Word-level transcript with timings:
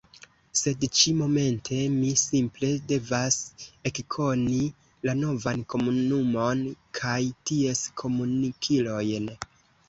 Sed 0.59 0.85
ĉi–momente, 0.99 1.81
mi 1.97 2.07
simple 2.21 2.69
devas 2.91 3.37
ekkoni 3.89 4.63
la 5.09 5.15
novan 5.19 5.61
komunumon 5.75 6.65
kaj 7.01 7.21
ties 7.51 7.85
komunkilojn. 8.03 9.31